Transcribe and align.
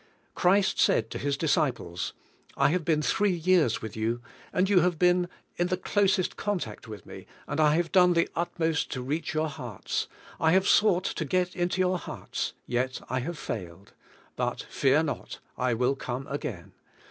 Christ 0.33 0.79
said 0.79 1.11
to 1.11 1.19
His 1.19 1.37
disciples: 1.37 2.13
"I 2.57 2.69
have 2.69 2.83
been 2.83 3.03
three 3.03 3.33
years 3.35 3.83
with 3.83 3.95
you, 3.95 4.19
and 4.51 4.67
you 4.67 4.79
have 4.79 4.97
been 4.97 5.29
in 5.57 5.67
the 5.67 5.77
closest 5.77 6.35
contact 6.37 6.87
with 6.87 7.05
me, 7.05 7.27
and 7.47 7.59
I 7.59 7.75
have 7.75 7.91
done 7.91 8.13
the 8.13 8.27
utmost 8.35 8.91
to 8.93 9.01
reach 9.03 9.35
your 9.35 9.47
hearts; 9.47 10.07
I 10.39 10.53
have 10.53 10.67
sought 10.67 11.03
to 11.03 11.23
get 11.23 11.55
into 11.55 11.81
your 11.81 11.99
hearts, 11.99 12.53
yet 12.65 12.99
I 13.11 13.19
have 13.19 13.37
failed; 13.37 13.93
but 14.35 14.63
fear 14.71 15.03
not, 15.03 15.37
I 15.55 15.75
will 15.75 15.95
come 15.95 16.25
again. 16.25 16.71